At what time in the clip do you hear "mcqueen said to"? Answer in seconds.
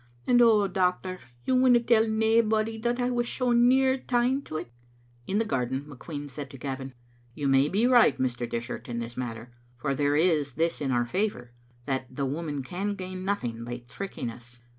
5.83-6.57